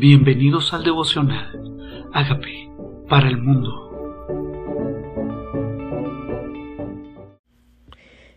Bienvenidos 0.00 0.72
al 0.72 0.82
devocional. 0.82 2.08
Hágame 2.14 2.72
para 3.06 3.28
el 3.28 3.36
mundo. 3.36 3.68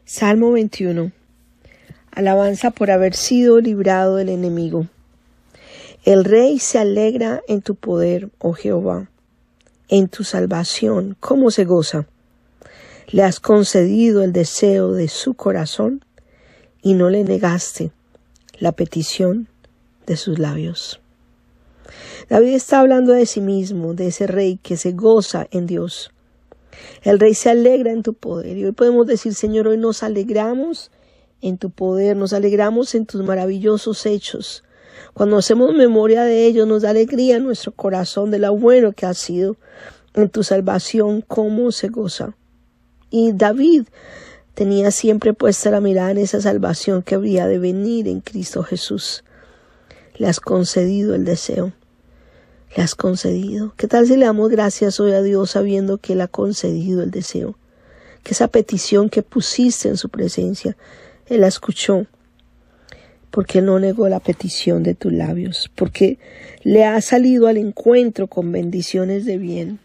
Salmo 0.03 0.51
21. 0.51 1.13
Alabanza 2.11 2.71
por 2.71 2.91
haber 2.91 3.13
sido 3.13 3.61
librado 3.61 4.17
del 4.17 4.27
enemigo. 4.27 4.87
El 6.03 6.25
rey 6.25 6.59
se 6.59 6.79
alegra 6.79 7.41
en 7.47 7.61
tu 7.61 7.75
poder, 7.75 8.27
oh 8.39 8.51
Jehová, 8.51 9.07
en 9.87 10.09
tu 10.09 10.25
salvación, 10.25 11.15
¿cómo 11.21 11.49
se 11.49 11.63
goza? 11.63 12.07
Le 13.07 13.23
has 13.23 13.39
concedido 13.39 14.21
el 14.21 14.33
deseo 14.33 14.91
de 14.91 15.07
su 15.07 15.33
corazón 15.33 16.03
y 16.81 16.95
no 16.95 17.09
le 17.09 17.23
negaste 17.23 17.93
la 18.59 18.73
petición 18.73 19.47
de 20.05 20.17
sus 20.17 20.39
labios. 20.39 20.99
David 22.29 22.53
está 22.55 22.79
hablando 22.79 23.13
de 23.13 23.25
sí 23.25 23.41
mismo, 23.41 23.93
de 23.93 24.07
ese 24.07 24.27
rey 24.27 24.57
que 24.61 24.77
se 24.77 24.93
goza 24.93 25.47
en 25.51 25.67
Dios. 25.67 26.11
El 27.03 27.19
rey 27.19 27.33
se 27.33 27.49
alegra 27.49 27.91
en 27.91 28.03
tu 28.03 28.13
poder. 28.13 28.57
Y 28.57 28.65
hoy 28.65 28.71
podemos 28.71 29.07
decir, 29.07 29.35
Señor, 29.35 29.67
hoy 29.67 29.77
nos 29.77 30.03
alegramos 30.03 30.91
en 31.41 31.57
tu 31.57 31.69
poder, 31.69 32.15
nos 32.15 32.33
alegramos 32.33 32.95
en 32.95 33.05
tus 33.05 33.23
maravillosos 33.23 34.05
hechos. 34.05 34.63
Cuando 35.13 35.37
hacemos 35.37 35.73
memoria 35.75 36.23
de 36.23 36.45
ellos, 36.45 36.67
nos 36.67 36.83
da 36.83 36.91
alegría 36.91 37.35
en 37.35 37.43
nuestro 37.43 37.71
corazón 37.73 38.31
de 38.31 38.39
lo 38.39 38.55
bueno 38.55 38.93
que 38.93 39.05
ha 39.05 39.13
sido 39.13 39.57
en 40.13 40.29
tu 40.29 40.43
salvación, 40.43 41.21
cómo 41.21 41.71
se 41.71 41.89
goza. 41.89 42.35
Y 43.09 43.33
David 43.33 43.83
tenía 44.53 44.91
siempre 44.91 45.33
puesta 45.33 45.69
la 45.71 45.81
mirada 45.81 46.11
en 46.11 46.19
esa 46.19 46.41
salvación 46.41 47.03
que 47.03 47.15
había 47.15 47.47
de 47.47 47.59
venir 47.59 48.07
en 48.07 48.21
Cristo 48.21 48.63
Jesús. 48.63 49.23
Le 50.15 50.27
has 50.27 50.39
concedido 50.39 51.15
el 51.15 51.25
deseo 51.25 51.73
le 52.75 52.83
has 52.83 52.95
concedido. 52.95 53.73
¿Qué 53.77 53.87
tal 53.87 54.07
si 54.07 54.15
le 54.17 54.25
damos 54.25 54.49
gracias 54.49 54.99
hoy 54.99 55.13
a 55.13 55.21
Dios 55.21 55.51
sabiendo 55.51 55.97
que 55.97 56.13
Él 56.13 56.21
ha 56.21 56.27
concedido 56.27 57.03
el 57.03 57.11
deseo? 57.11 57.57
Que 58.23 58.33
esa 58.33 58.47
petición 58.47 59.09
que 59.09 59.21
pusiste 59.21 59.89
en 59.89 59.97
su 59.97 60.09
presencia, 60.09 60.75
Él 61.27 61.41
la 61.41 61.47
escuchó. 61.47 62.07
Porque 63.29 63.61
no 63.61 63.79
negó 63.79 64.07
la 64.09 64.19
petición 64.19 64.83
de 64.83 64.93
tus 64.93 65.11
labios, 65.11 65.71
porque 65.75 66.19
le 66.61 66.85
ha 66.85 67.01
salido 67.01 67.47
al 67.47 67.57
encuentro 67.57 68.27
con 68.27 68.51
bendiciones 68.51 69.25
de 69.25 69.37
bien. 69.37 69.79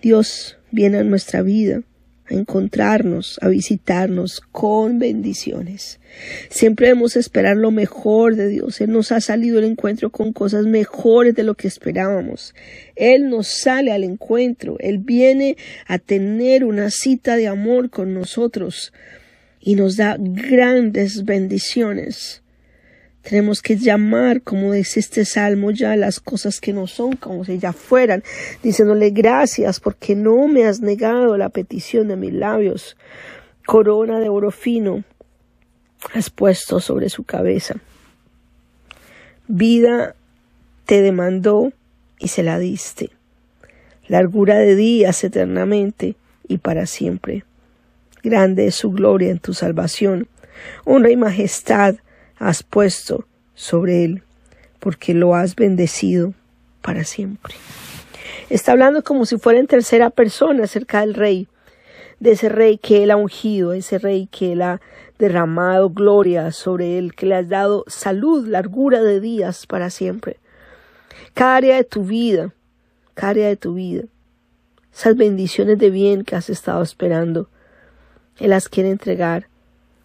Dios 0.00 0.56
viene 0.70 0.98
a 0.98 1.04
nuestra 1.04 1.42
vida 1.42 1.82
a 2.30 2.34
encontrarnos, 2.34 3.38
a 3.42 3.48
visitarnos 3.48 4.40
con 4.52 4.98
bendiciones. 4.98 6.00
Siempre 6.48 6.88
debemos 6.88 7.16
esperar 7.16 7.56
lo 7.56 7.70
mejor 7.70 8.36
de 8.36 8.48
Dios. 8.48 8.80
Él 8.80 8.92
nos 8.92 9.12
ha 9.12 9.20
salido 9.20 9.58
al 9.58 9.64
encuentro 9.64 10.10
con 10.10 10.32
cosas 10.32 10.66
mejores 10.66 11.34
de 11.34 11.42
lo 11.42 11.54
que 11.54 11.68
esperábamos. 11.68 12.54
Él 12.96 13.28
nos 13.28 13.48
sale 13.48 13.92
al 13.92 14.04
encuentro. 14.04 14.76
Él 14.80 14.98
viene 14.98 15.56
a 15.86 15.98
tener 15.98 16.64
una 16.64 16.90
cita 16.90 17.36
de 17.36 17.48
amor 17.48 17.90
con 17.90 18.14
nosotros 18.14 18.92
y 19.60 19.74
nos 19.74 19.96
da 19.96 20.16
grandes 20.18 21.24
bendiciones. 21.24 22.42
Tenemos 23.22 23.60
que 23.60 23.76
llamar, 23.76 24.42
como 24.42 24.72
dice 24.72 24.98
este 24.98 25.24
salmo, 25.24 25.70
ya 25.70 25.94
las 25.94 26.20
cosas 26.20 26.60
que 26.60 26.72
no 26.72 26.86
son 26.86 27.16
como 27.16 27.44
si 27.44 27.58
ya 27.58 27.72
fueran, 27.72 28.22
diciéndole 28.62 29.10
gracias 29.10 29.78
porque 29.78 30.16
no 30.16 30.48
me 30.48 30.64
has 30.64 30.80
negado 30.80 31.36
la 31.36 31.50
petición 31.50 32.08
de 32.08 32.16
mis 32.16 32.32
labios. 32.32 32.96
Corona 33.66 34.20
de 34.20 34.28
oro 34.30 34.50
fino 34.50 35.04
has 36.14 36.30
puesto 36.30 36.80
sobre 36.80 37.10
su 37.10 37.24
cabeza. 37.24 37.76
Vida 39.46 40.14
te 40.86 41.02
demandó 41.02 41.72
y 42.18 42.28
se 42.28 42.42
la 42.42 42.58
diste. 42.58 43.10
Largura 44.08 44.58
de 44.58 44.76
días 44.76 45.22
eternamente 45.24 46.16
y 46.48 46.58
para 46.58 46.86
siempre. 46.86 47.44
Grande 48.22 48.66
es 48.66 48.74
su 48.74 48.90
gloria 48.90 49.30
en 49.30 49.38
tu 49.38 49.54
salvación. 49.54 50.26
Honra 50.84 51.10
y 51.10 51.16
majestad 51.16 51.96
has 52.40 52.64
puesto 52.64 53.26
sobre 53.54 54.04
él, 54.04 54.22
porque 54.80 55.14
lo 55.14 55.36
has 55.36 55.54
bendecido 55.54 56.34
para 56.82 57.04
siempre. 57.04 57.54
Está 58.48 58.72
hablando 58.72 59.04
como 59.04 59.26
si 59.26 59.38
fuera 59.38 59.60
en 59.60 59.68
tercera 59.68 60.10
persona 60.10 60.64
acerca 60.64 61.00
del 61.00 61.14
rey, 61.14 61.46
de 62.18 62.32
ese 62.32 62.48
rey 62.48 62.78
que 62.78 63.04
él 63.04 63.10
ha 63.10 63.16
ungido, 63.16 63.72
ese 63.72 63.98
rey 63.98 64.26
que 64.26 64.52
él 64.52 64.62
ha 64.62 64.80
derramado 65.18 65.90
gloria 65.90 66.50
sobre 66.50 66.98
él, 66.98 67.14
que 67.14 67.26
le 67.26 67.36
has 67.36 67.48
dado 67.48 67.84
salud, 67.86 68.46
largura 68.48 69.02
de 69.02 69.20
días 69.20 69.66
para 69.66 69.90
siempre. 69.90 70.38
Cada 71.34 71.56
área 71.56 71.76
de 71.76 71.84
tu 71.84 72.04
vida, 72.04 72.54
cada 73.14 73.30
área 73.30 73.48
de 73.48 73.56
tu 73.56 73.74
vida, 73.74 74.04
esas 74.92 75.14
bendiciones 75.16 75.78
de 75.78 75.90
bien 75.90 76.24
que 76.24 76.36
has 76.36 76.48
estado 76.50 76.82
esperando, 76.82 77.48
Él 78.38 78.50
las 78.50 78.68
quiere 78.68 78.90
entregar. 78.90 79.48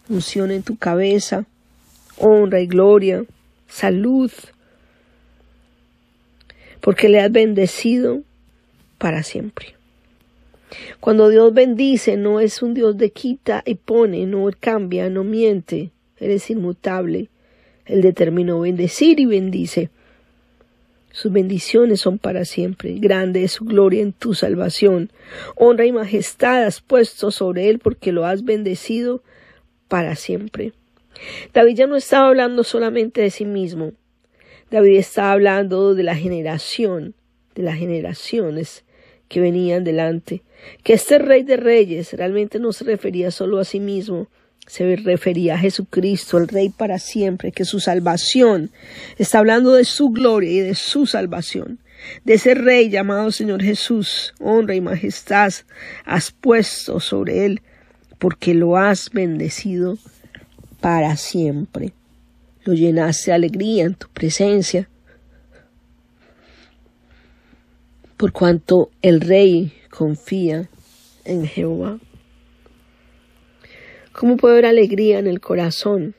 Unción 0.09 0.51
en 0.51 0.61
tu 0.61 0.77
cabeza, 0.77 1.45
honra 2.17 2.61
y 2.61 2.67
gloria, 2.67 3.25
salud, 3.67 4.31
porque 6.81 7.09
le 7.09 7.19
has 7.19 7.31
bendecido 7.31 8.21
para 8.97 9.23
siempre. 9.23 9.75
Cuando 10.99 11.29
Dios 11.29 11.53
bendice, 11.53 12.17
no 12.17 12.39
es 12.39 12.61
un 12.61 12.73
Dios 12.73 12.97
de 12.97 13.11
quita 13.11 13.63
y 13.65 13.75
pone, 13.75 14.25
no 14.25 14.49
cambia, 14.59 15.09
no 15.09 15.23
miente, 15.23 15.91
eres 16.19 16.49
inmutable. 16.49 17.29
Él 17.85 18.01
determinó 18.01 18.61
bendecir 18.61 19.19
y 19.19 19.25
bendice. 19.25 19.89
Sus 21.11 21.31
bendiciones 21.31 22.01
son 22.01 22.17
para 22.17 22.43
siempre. 22.43 22.95
Grande 22.99 23.43
es 23.43 23.53
su 23.53 23.65
gloria 23.65 24.01
en 24.01 24.11
tu 24.11 24.33
salvación. 24.33 25.11
Honra 25.55 25.85
y 25.85 25.91
majestad 25.91 26.65
has 26.65 26.81
puesto 26.81 27.31
sobre 27.31 27.69
él 27.69 27.79
porque 27.79 28.11
lo 28.11 28.25
has 28.25 28.43
bendecido 28.43 29.23
para 29.87 30.15
siempre. 30.15 30.73
David 31.53 31.75
ya 31.75 31.87
no 31.87 31.95
estaba 31.95 32.27
hablando 32.27 32.63
solamente 32.63 33.21
de 33.21 33.29
sí 33.29 33.45
mismo. 33.45 33.93
David 34.71 34.97
estaba 34.97 35.31
hablando 35.31 35.93
de 35.93 36.03
la 36.03 36.15
generación, 36.15 37.15
de 37.53 37.63
las 37.63 37.77
generaciones 37.77 38.83
que 39.27 39.39
venían 39.39 39.83
delante. 39.83 40.43
Que 40.83 40.93
este 40.93 41.17
rey 41.17 41.43
de 41.43 41.57
reyes 41.57 42.13
realmente 42.13 42.59
no 42.59 42.73
se 42.73 42.83
refería 42.83 43.31
solo 43.31 43.59
a 43.59 43.65
sí 43.65 43.79
mismo, 43.79 44.29
se 44.67 44.95
refería 44.95 45.55
a 45.55 45.59
Jesucristo, 45.59 46.37
el 46.37 46.47
Rey 46.47 46.69
para 46.69 46.97
siempre, 46.97 47.51
que 47.51 47.65
su 47.65 47.79
salvación 47.79 48.71
está 49.17 49.39
hablando 49.39 49.73
de 49.73 49.85
su 49.85 50.09
gloria 50.09 50.51
y 50.51 50.59
de 50.59 50.75
su 50.75 51.05
salvación, 51.05 51.79
de 52.23 52.35
ese 52.35 52.55
Rey 52.55 52.89
llamado 52.89 53.31
Señor 53.31 53.61
Jesús, 53.61 54.33
honra 54.39 54.75
y 54.75 54.81
majestad 54.81 55.53
has 56.03 56.31
puesto 56.31 56.99
sobre 56.99 57.45
él, 57.45 57.61
porque 58.17 58.53
lo 58.53 58.77
has 58.77 59.11
bendecido 59.11 59.97
para 60.85 61.17
siempre. 61.17 61.93
Lo 62.63 62.75
llenaste 62.75 63.31
de 63.31 63.35
alegría 63.35 63.85
en 63.85 63.95
tu 63.95 64.07
presencia. 64.09 64.87
Por 68.17 68.31
cuanto 68.31 68.91
el 69.01 69.19
rey 69.19 69.73
confía 69.89 70.69
en 71.23 71.47
Jehová. 71.47 71.97
¿Cómo 74.11 74.37
puedo 74.37 74.53
ver 74.53 74.67
alegría 74.67 75.17
en 75.17 75.25
el 75.25 75.41
corazón? 75.41 76.13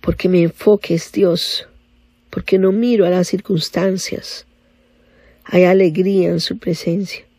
Porque 0.00 0.28
mi 0.28 0.42
enfoque 0.42 0.94
es 0.94 1.12
Dios, 1.12 1.68
porque 2.30 2.58
no 2.58 2.72
miro 2.72 3.06
a 3.06 3.10
las 3.10 3.28
circunstancias. 3.28 4.46
Hay 5.44 5.62
alegría 5.62 6.30
en 6.30 6.40
su 6.40 6.58
presencia 6.58 7.29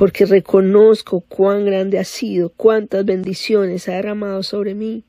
porque 0.00 0.24
reconozco 0.24 1.20
cuán 1.20 1.66
grande 1.66 1.98
ha 1.98 2.04
sido, 2.04 2.48
cuántas 2.48 3.04
bendiciones 3.04 3.86
ha 3.86 3.96
derramado 3.96 4.42
sobre 4.42 4.74
mí. 4.74 5.04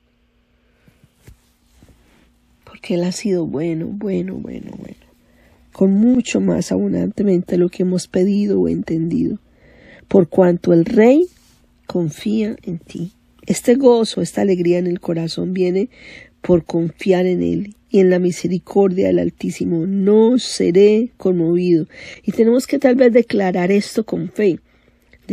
Porque 2.65 2.95
Él 2.95 3.05
ha 3.05 3.13
sido 3.13 3.45
bueno, 3.45 3.85
bueno, 3.87 4.35
bueno, 4.35 4.71
bueno, 4.77 4.97
con 5.71 5.93
mucho 5.93 6.41
más 6.41 6.73
abundantemente 6.73 7.57
lo 7.57 7.69
que 7.69 7.83
hemos 7.83 8.09
pedido 8.09 8.59
o 8.59 8.67
entendido, 8.67 9.37
por 10.09 10.27
cuanto 10.27 10.73
el 10.73 10.83
Rey 10.83 11.25
confía 11.87 12.57
en 12.61 12.79
ti. 12.79 13.13
Este 13.47 13.75
gozo, 13.75 14.21
esta 14.21 14.41
alegría 14.41 14.77
en 14.77 14.87
el 14.87 14.99
corazón 14.99 15.53
viene 15.53 15.87
por 16.41 16.65
confiar 16.65 17.27
en 17.27 17.43
Él 17.43 17.77
y 17.89 18.01
en 18.01 18.09
la 18.09 18.19
misericordia 18.19 19.07
del 19.07 19.19
Altísimo. 19.19 19.87
No 19.87 20.37
seré 20.37 21.11
conmovido. 21.15 21.87
Y 22.23 22.33
tenemos 22.33 22.67
que 22.67 22.77
tal 22.77 22.95
vez 22.95 23.13
declarar 23.13 23.71
esto 23.71 24.05
con 24.05 24.27
fe 24.27 24.59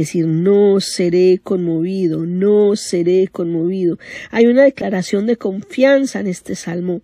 decir, 0.03 0.27
no 0.27 0.81
seré 0.81 1.41
conmovido, 1.43 2.25
no 2.25 2.77
seré 2.77 3.29
conmovido. 3.29 3.99
Hay 4.31 4.47
una 4.47 4.63
declaración 4.63 5.27
de 5.27 5.37
confianza 5.37 6.21
en 6.21 6.27
este 6.27 6.55
salmo. 6.55 7.01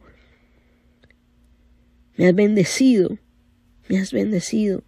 Me 2.17 2.29
has 2.29 2.35
bendecido, 2.35 3.19
me 3.88 3.99
has 3.99 4.12
bendecido, 4.12 4.82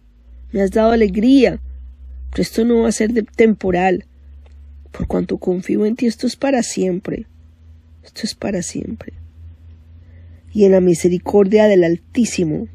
me 0.51 0.61
has 0.61 0.71
dado 0.71 0.91
alegría, 0.91 1.59
pero 2.31 2.41
esto 2.41 2.63
no 2.65 2.81
va 2.81 2.89
a 2.89 2.93
ser 2.93 3.11
temporal. 3.35 4.05
Por 4.91 5.07
cuanto 5.07 5.37
confío 5.37 5.85
en 5.85 5.95
ti, 5.95 6.05
esto 6.05 6.27
es 6.27 6.35
para 6.35 6.63
siempre. 6.63 7.27
Esto 8.03 8.21
es 8.23 8.35
para 8.35 8.61
siempre. 8.61 9.13
y 10.53 10.63
en 10.63 10.71
la 10.71 10.79
misericordia 10.81 11.65
del 11.65 11.83
Altísimo 11.83 12.67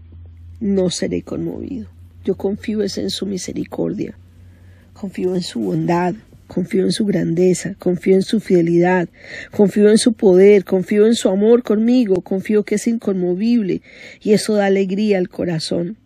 no 0.61 0.91
seré 0.91 1.23
conmovido. 1.23 1.89
Yo 2.23 2.37
confío 2.37 2.83
en 2.83 3.11
su 3.11 3.27
misericordia, 3.27 4.17
confío 5.03 5.35
en 5.35 5.43
su 5.43 5.59
bondad, 5.59 6.15
confío 6.47 6.85
en 6.85 6.93
su 6.93 7.05
grandeza, 7.05 7.75
confío 7.81 8.15
en 8.15 8.23
su 8.23 8.39
fidelidad, 8.39 9.09
confío 9.51 9.91
en 9.91 9.99
su 9.99 10.13
poder, 10.13 10.65
confío 10.65 11.09
en 11.09 11.17
su 11.17 11.29
amor 11.29 11.65
conmigo, 11.65 12.21
confío 12.21 12.63
que 12.63 12.77
es 12.77 12.87
inconmovible 12.87 13.83
y 14.21 14.33
eso 14.33 14.55
da 14.55 14.67
alegría 14.67 15.19
al 15.19 15.29
corazón. 15.29 15.97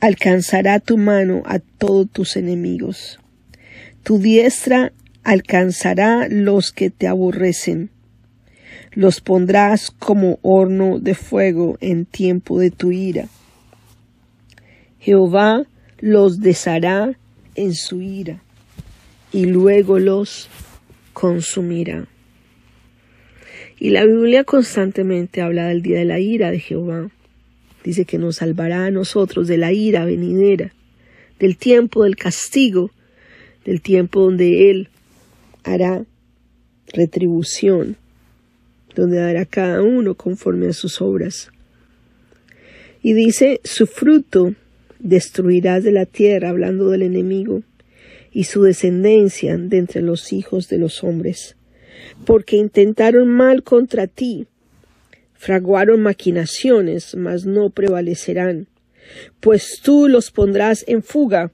Alcanzará 0.00 0.80
tu 0.80 0.98
mano 0.98 1.44
a 1.46 1.60
todos 1.60 2.10
tus 2.10 2.36
enemigos. 2.36 3.20
Tu 4.02 4.18
diestra 4.18 4.92
alcanzará 5.22 6.26
los 6.28 6.72
que 6.72 6.90
te 6.90 7.06
aborrecen. 7.06 7.90
Los 8.90 9.20
pondrás 9.20 9.92
como 9.92 10.40
horno 10.42 10.98
de 10.98 11.14
fuego 11.14 11.78
en 11.80 12.04
tiempo 12.04 12.58
de 12.58 12.72
tu 12.72 12.90
ira. 12.90 13.28
Jehová 14.98 15.66
los 16.00 16.40
deshará 16.40 17.16
en 17.54 17.74
su 17.74 18.00
ira 18.00 18.42
y 19.32 19.46
luego 19.46 19.98
los 19.98 20.48
consumirá. 21.12 22.06
Y 23.78 23.90
la 23.90 24.04
Biblia 24.04 24.44
constantemente 24.44 25.42
habla 25.42 25.66
del 25.66 25.82
día 25.82 25.98
de 25.98 26.04
la 26.04 26.20
ira 26.20 26.50
de 26.50 26.60
Jehová. 26.60 27.10
Dice 27.82 28.04
que 28.04 28.18
nos 28.18 28.36
salvará 28.36 28.86
a 28.86 28.90
nosotros 28.90 29.48
de 29.48 29.58
la 29.58 29.72
ira 29.72 30.04
venidera, 30.04 30.72
del 31.38 31.56
tiempo 31.56 32.04
del 32.04 32.16
castigo, 32.16 32.90
del 33.64 33.80
tiempo 33.80 34.22
donde 34.22 34.70
Él 34.70 34.88
hará 35.64 36.04
retribución, 36.92 37.96
donde 38.94 39.18
dará 39.18 39.44
cada 39.44 39.82
uno 39.82 40.14
conforme 40.14 40.68
a 40.68 40.72
sus 40.72 41.00
obras. 41.00 41.50
Y 43.02 43.12
dice, 43.12 43.60
su 43.64 43.86
fruto 43.86 44.54
destruirás 45.04 45.84
de 45.84 45.92
la 45.92 46.06
tierra, 46.06 46.48
hablando 46.48 46.88
del 46.88 47.02
enemigo, 47.02 47.62
y 48.32 48.44
su 48.44 48.62
descendencia 48.62 49.56
de 49.56 49.78
entre 49.78 50.02
los 50.02 50.32
hijos 50.32 50.68
de 50.68 50.78
los 50.78 51.04
hombres, 51.04 51.56
porque 52.26 52.56
intentaron 52.56 53.28
mal 53.28 53.62
contra 53.62 54.08
ti, 54.08 54.48
fraguaron 55.34 56.00
maquinaciones, 56.00 57.14
mas 57.14 57.44
no 57.44 57.70
prevalecerán, 57.70 58.66
pues 59.40 59.80
tú 59.82 60.08
los 60.08 60.30
pondrás 60.30 60.84
en 60.88 61.02
fuga, 61.02 61.52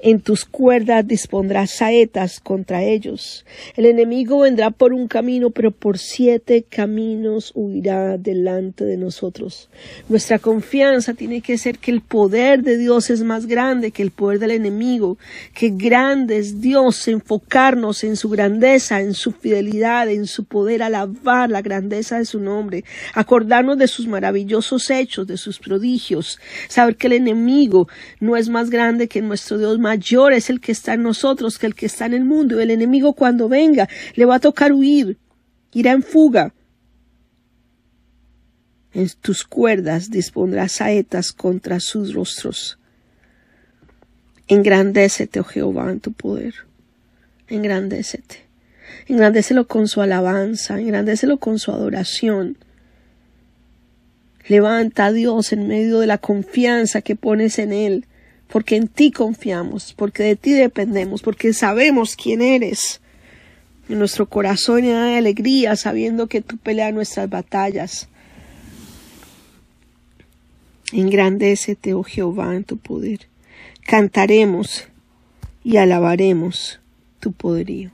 en 0.00 0.20
tus 0.20 0.44
cuerdas 0.44 1.06
dispondrás 1.06 1.70
saetas 1.70 2.40
contra 2.40 2.82
ellos. 2.82 3.44
El 3.76 3.86
enemigo 3.86 4.40
vendrá 4.40 4.70
por 4.70 4.92
un 4.92 5.08
camino, 5.08 5.50
pero 5.50 5.70
por 5.70 5.98
siete 5.98 6.64
caminos 6.68 7.52
huirá 7.54 8.16
delante 8.18 8.84
de 8.84 8.96
nosotros. 8.96 9.68
Nuestra 10.08 10.38
confianza 10.38 11.14
tiene 11.14 11.40
que 11.40 11.58
ser 11.58 11.78
que 11.78 11.90
el 11.90 12.00
poder 12.00 12.62
de 12.62 12.76
Dios 12.76 13.10
es 13.10 13.22
más 13.22 13.46
grande 13.46 13.90
que 13.90 14.02
el 14.02 14.10
poder 14.10 14.38
del 14.38 14.52
enemigo, 14.52 15.18
que 15.54 15.70
grande 15.70 16.38
es 16.38 16.60
Dios, 16.60 17.08
enfocarnos 17.08 18.04
en 18.04 18.16
su 18.16 18.28
grandeza, 18.28 19.00
en 19.00 19.14
su 19.14 19.32
fidelidad, 19.32 20.08
en 20.08 20.26
su 20.26 20.44
poder, 20.44 20.82
alabar 20.82 21.50
la 21.50 21.62
grandeza 21.62 22.18
de 22.18 22.24
su 22.24 22.40
nombre, 22.40 22.84
acordarnos 23.14 23.78
de 23.78 23.88
sus 23.88 24.06
maravillosos 24.06 24.90
hechos, 24.90 25.26
de 25.26 25.36
sus 25.36 25.58
prodigios, 25.58 26.38
saber 26.68 26.96
que 26.96 27.08
el 27.08 27.14
enemigo 27.14 27.88
no 28.20 28.36
es 28.36 28.48
más 28.48 28.70
grande 28.70 29.08
que 29.08 29.22
nuestro 29.22 29.58
Dios 29.58 29.78
mayor 29.88 30.34
es 30.34 30.50
el 30.50 30.60
que 30.60 30.72
está 30.72 30.92
en 30.92 31.02
nosotros 31.02 31.58
que 31.58 31.66
el 31.66 31.74
que 31.74 31.86
está 31.86 32.04
en 32.04 32.12
el 32.12 32.24
mundo. 32.24 32.60
El 32.60 32.70
enemigo 32.70 33.14
cuando 33.14 33.48
venga 33.48 33.88
le 34.14 34.26
va 34.26 34.34
a 34.34 34.40
tocar 34.40 34.72
huir, 34.72 35.16
irá 35.72 35.92
en 35.92 36.02
fuga. 36.02 36.52
En 38.92 39.08
tus 39.22 39.44
cuerdas 39.44 40.10
dispondrás 40.10 40.72
saetas 40.72 41.32
contra 41.32 41.80
sus 41.80 42.12
rostros. 42.12 42.78
Engrandécete, 44.46 45.40
oh 45.40 45.44
Jehová, 45.44 45.90
en 45.90 46.00
tu 46.00 46.12
poder. 46.12 46.54
Engrandécete. 47.48 48.46
Engrandécelo 49.06 49.66
con 49.66 49.88
su 49.88 50.02
alabanza, 50.02 50.78
engrandécelo 50.78 51.38
con 51.38 51.58
su 51.58 51.70
adoración. 51.70 52.58
Levanta 54.48 55.06
a 55.06 55.12
Dios 55.12 55.52
en 55.52 55.66
medio 55.66 56.00
de 56.00 56.06
la 56.06 56.18
confianza 56.18 57.00
que 57.00 57.16
pones 57.16 57.58
en 57.58 57.72
Él 57.72 58.06
porque 58.48 58.76
en 58.76 58.88
ti 58.88 59.10
confiamos, 59.10 59.94
porque 59.96 60.22
de 60.22 60.36
ti 60.36 60.52
dependemos, 60.52 61.22
porque 61.22 61.52
sabemos 61.52 62.16
quién 62.16 62.40
eres. 62.40 63.00
En 63.88 63.98
nuestro 63.98 64.26
corazón 64.26 64.84
hay 64.84 65.16
alegría 65.16 65.76
sabiendo 65.76 66.26
que 66.26 66.40
tú 66.40 66.56
peleas 66.56 66.92
nuestras 66.92 67.28
batallas. 67.28 68.08
Engrandécete, 70.92 71.94
oh 71.94 72.02
Jehová, 72.02 72.56
en 72.56 72.64
tu 72.64 72.78
poder. 72.78 73.28
Cantaremos 73.86 74.84
y 75.62 75.76
alabaremos 75.76 76.80
tu 77.20 77.32
poderío. 77.32 77.90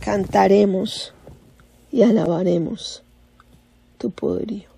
Cantaremos 0.00 1.12
y 1.90 2.02
alabaremos 2.02 3.02
tu 3.98 4.10
poderío. 4.10 4.71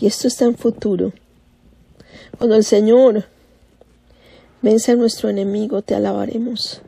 Y 0.00 0.06
esto 0.06 0.28
está 0.28 0.44
en 0.44 0.56
futuro. 0.56 1.12
Cuando 2.36 2.56
el 2.56 2.64
Señor 2.64 3.24
vence 4.62 4.92
a 4.92 4.96
nuestro 4.96 5.28
enemigo, 5.28 5.82
te 5.82 5.94
alabaremos. 5.94 6.82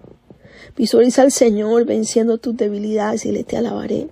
Visualiza 0.77 1.23
al 1.23 1.33
Señor 1.33 1.85
venciendo 1.85 2.39
tus 2.39 2.57
debilidades 2.57 3.27
y 3.27 3.33
le 3.33 3.45
te 3.45 3.57
alabaré. 3.57 4.09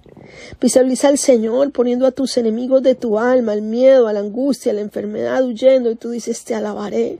Visualiza 0.60 1.08
al 1.08 1.18
Señor 1.18 1.70
poniendo 1.72 2.06
a 2.06 2.10
tus 2.10 2.36
enemigos 2.36 2.82
de 2.82 2.94
tu 2.94 3.18
alma, 3.18 3.52
al 3.52 3.62
miedo, 3.62 4.08
a 4.08 4.12
la 4.12 4.20
angustia, 4.20 4.72
a 4.72 4.74
la 4.74 4.80
enfermedad 4.80 5.44
huyendo 5.44 5.90
y 5.90 5.94
tú 5.94 6.10
dices, 6.10 6.44
te 6.44 6.54
alabaré. 6.54 7.18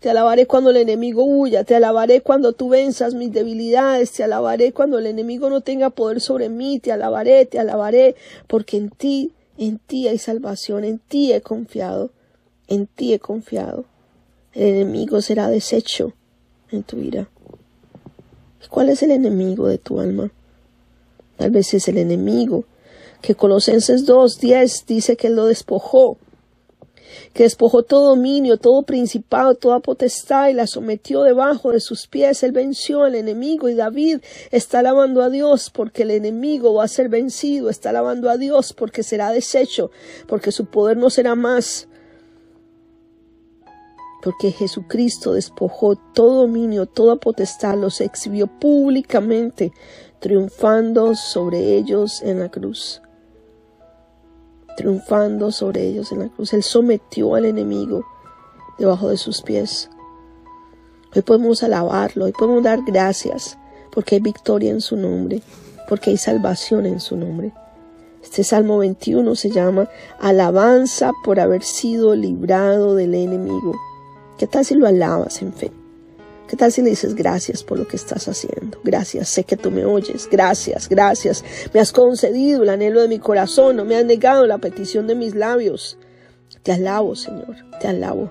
Te 0.00 0.10
alabaré 0.10 0.46
cuando 0.46 0.70
el 0.70 0.78
enemigo 0.78 1.24
huya, 1.24 1.64
te 1.64 1.74
alabaré 1.74 2.22
cuando 2.22 2.52
tú 2.52 2.70
venzas 2.70 3.14
mis 3.14 3.32
debilidades, 3.32 4.12
te 4.12 4.24
alabaré 4.24 4.72
cuando 4.72 4.98
el 4.98 5.06
enemigo 5.06 5.50
no 5.50 5.60
tenga 5.60 5.90
poder 5.90 6.20
sobre 6.20 6.48
mí, 6.48 6.78
te 6.78 6.92
alabaré, 6.92 7.46
te 7.46 7.58
alabaré, 7.58 8.16
porque 8.46 8.76
en 8.76 8.90
ti 8.90 9.32
en 9.58 9.78
ti 9.78 10.08
hay 10.08 10.18
salvación, 10.18 10.84
en 10.84 10.98
ti 10.98 11.32
he 11.32 11.42
confiado, 11.42 12.12
en 12.68 12.86
ti 12.86 13.12
he 13.12 13.18
confiado. 13.18 13.84
El 14.54 14.68
enemigo 14.68 15.20
será 15.20 15.48
deshecho 15.48 16.14
en 16.70 16.84
tu 16.84 16.98
ira. 16.98 17.28
¿Cuál 18.70 18.88
es 18.90 19.02
el 19.02 19.10
enemigo 19.10 19.66
de 19.66 19.78
tu 19.78 20.00
alma? 20.00 20.30
Tal 21.36 21.50
vez 21.50 21.74
es 21.74 21.88
el 21.88 21.98
enemigo 21.98 22.64
que 23.20 23.34
Colosenses 23.34 24.06
2.10 24.06 24.84
dice 24.86 25.16
que 25.16 25.28
lo 25.28 25.46
despojó 25.46 26.18
que 27.32 27.44
despojó 27.44 27.82
todo 27.82 28.10
dominio, 28.10 28.56
todo 28.56 28.82
principado, 28.82 29.54
toda 29.54 29.80
potestad 29.80 30.48
y 30.48 30.54
la 30.54 30.66
sometió 30.66 31.22
debajo 31.22 31.72
de 31.72 31.80
sus 31.80 32.06
pies. 32.06 32.42
Él 32.42 32.52
venció 32.52 33.02
al 33.02 33.14
enemigo 33.14 33.68
y 33.68 33.74
David 33.74 34.20
está 34.50 34.80
alabando 34.80 35.22
a 35.22 35.30
Dios 35.30 35.70
porque 35.70 36.02
el 36.02 36.10
enemigo 36.10 36.74
va 36.74 36.84
a 36.84 36.88
ser 36.88 37.08
vencido, 37.08 37.70
está 37.70 37.90
alabando 37.90 38.30
a 38.30 38.36
Dios 38.36 38.72
porque 38.72 39.02
será 39.02 39.30
deshecho, 39.30 39.90
porque 40.26 40.52
su 40.52 40.66
poder 40.66 40.96
no 40.96 41.10
será 41.10 41.34
más. 41.34 41.88
Porque 44.22 44.50
Jesucristo 44.50 45.34
despojó 45.34 45.94
todo 45.96 46.42
dominio, 46.42 46.86
toda 46.86 47.16
potestad, 47.16 47.76
los 47.76 48.00
exhibió 48.00 48.48
públicamente, 48.48 49.72
triunfando 50.18 51.14
sobre 51.14 51.76
ellos 51.76 52.20
en 52.22 52.40
la 52.40 52.48
cruz 52.48 53.00
triunfando 54.78 55.50
sobre 55.50 55.88
ellos 55.88 56.12
en 56.12 56.20
la 56.20 56.28
cruz. 56.28 56.52
Él 56.52 56.62
sometió 56.62 57.34
al 57.34 57.46
enemigo 57.46 58.06
debajo 58.78 59.08
de 59.08 59.16
sus 59.16 59.42
pies. 59.42 59.90
Hoy 61.14 61.22
podemos 61.22 61.64
alabarlo, 61.64 62.26
hoy 62.26 62.32
podemos 62.32 62.62
dar 62.62 62.80
gracias 62.86 63.58
porque 63.90 64.14
hay 64.14 64.20
victoria 64.20 64.70
en 64.70 64.80
su 64.80 64.96
nombre, 64.96 65.42
porque 65.88 66.10
hay 66.10 66.16
salvación 66.16 66.86
en 66.86 67.00
su 67.00 67.16
nombre. 67.16 67.52
Este 68.22 68.44
Salmo 68.44 68.78
21 68.78 69.34
se 69.34 69.50
llama 69.50 69.88
Alabanza 70.20 71.12
por 71.24 71.40
haber 71.40 71.64
sido 71.64 72.14
librado 72.14 72.94
del 72.94 73.14
enemigo. 73.14 73.74
¿Qué 74.38 74.46
tal 74.46 74.64
si 74.64 74.76
lo 74.76 74.86
alabas 74.86 75.42
en 75.42 75.52
fe? 75.52 75.72
¿Qué 76.48 76.56
tal 76.56 76.72
si 76.72 76.80
le 76.80 76.88
dices 76.88 77.14
gracias 77.14 77.62
por 77.62 77.78
lo 77.78 77.86
que 77.86 77.96
estás 77.96 78.26
haciendo? 78.26 78.80
Gracias, 78.82 79.28
sé 79.28 79.44
que 79.44 79.58
tú 79.58 79.70
me 79.70 79.84
oyes. 79.84 80.26
Gracias, 80.32 80.88
gracias. 80.88 81.44
Me 81.74 81.80
has 81.80 81.92
concedido 81.92 82.62
el 82.62 82.70
anhelo 82.70 83.02
de 83.02 83.08
mi 83.08 83.18
corazón, 83.18 83.76
no 83.76 83.84
me 83.84 83.96
has 83.96 84.04
negado 84.06 84.46
la 84.46 84.56
petición 84.56 85.06
de 85.06 85.14
mis 85.14 85.34
labios. 85.34 85.98
Te 86.62 86.72
alabo, 86.72 87.16
Señor, 87.16 87.54
te 87.82 87.88
alabo. 87.88 88.30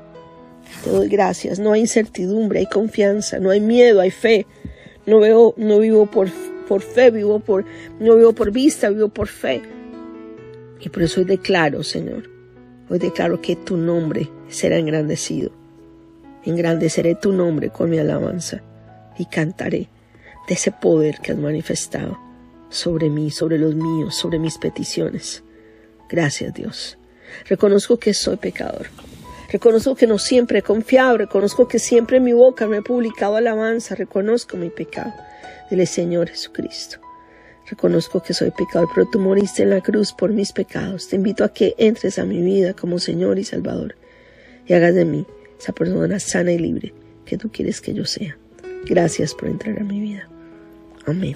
Te 0.84 0.90
doy 0.90 1.08
gracias. 1.10 1.60
No 1.60 1.74
hay 1.74 1.82
incertidumbre, 1.82 2.60
hay 2.60 2.66
confianza, 2.66 3.38
no 3.38 3.52
hay 3.52 3.62
miedo, 3.62 4.02
hay 4.02 4.10
fe. 4.10 4.48
No 5.06 5.20
veo, 5.20 5.54
no 5.56 5.78
vivo 5.78 6.08
por, 6.08 6.28
por 6.68 6.82
fe, 6.82 7.12
vivo 7.12 7.40
por, 7.40 7.66
no 8.00 8.16
vivo 8.16 8.34
por 8.34 8.52
vista, 8.52 8.90
vivo 8.90 9.10
por 9.10 9.28
fe. 9.28 9.62
Y 10.80 10.90
por 10.90 11.04
eso 11.04 11.22
hoy 11.22 11.28
declaro, 11.28 11.84
Señor, 11.84 12.24
hoy 12.90 12.98
declaro 12.98 13.40
que 13.42 13.56
tu 13.56 13.78
nombre 13.78 14.28
será 14.50 14.80
engrandecido 14.80 15.57
engrandeceré 16.46 17.16
tu 17.16 17.34
nombre 17.34 17.70
con 17.70 17.90
mi 17.90 17.98
alabanza 17.98 18.62
y 19.18 19.26
cantaré, 19.26 19.90
de 20.48 20.54
ese 20.54 20.72
poder 20.72 21.20
que 21.20 21.34
has 21.34 21.38
manifestado 21.38 22.18
sobre 22.70 23.10
mí, 23.10 23.32
sobre 23.32 23.58
los 23.58 23.76
míos, 23.76 24.16
sobre 24.16 24.40
mis 24.40 24.58
peticiones. 24.58 25.44
Gracias 26.10 26.54
Dios. 26.54 26.98
Reconozco 27.50 27.98
que 27.98 28.14
soy 28.14 28.38
pecador. 28.38 28.88
Reconozco 29.52 29.96
que 29.96 30.08
no 30.08 30.18
siempre 30.20 30.60
he 30.60 30.62
confiado, 30.62 31.18
reconozco 31.18 31.68
que 31.68 31.80
siempre 31.80 32.18
en 32.18 32.24
mi 32.24 32.34
boca 32.34 32.66
no 32.68 32.76
he 32.76 32.82
publicado 32.82 33.38
alabanza, 33.38 33.96
reconozco 33.96 34.58
mi 34.58 34.70
pecado. 34.70 35.14
Dile 35.70 35.86
Señor 35.86 36.30
Jesucristo. 36.30 37.00
Reconozco 37.70 38.22
que 38.22 38.34
soy 38.34 38.52
pecador, 38.52 38.88
pero 38.94 39.10
tú 39.10 39.20
moriste 39.20 39.64
en 39.64 39.72
la 39.72 39.82
cruz 39.82 40.14
por 40.14 40.32
mis 40.32 40.54
pecados. 40.54 41.10
Te 41.10 41.18
invito 41.18 41.44
a 41.44 41.54
que 41.54 41.76
entres 41.78 42.18
a 42.20 42.26
mi 42.26 42.42
vida 42.42 42.74
como 42.74 43.00
Señor 43.00 43.40
y 43.40 43.44
Salvador 43.44 43.96
y 44.66 44.74
hagas 44.74 44.96
de 44.96 45.06
mí 45.06 45.26
esa 45.60 45.74
persona 45.74 46.20
sana 46.20 46.52
y 46.52 46.60
libre 46.60 46.94
que 47.26 47.38
tú 47.38 47.50
quieres 47.50 47.82
que 47.82 47.94
yo 47.94 48.06
sea. 48.06 48.38
Gracias 48.86 49.34
por 49.34 49.50
entrar 49.50 49.80
a 49.80 49.84
mi 49.84 50.00
vida. 50.00 50.30
Amén. 51.06 51.36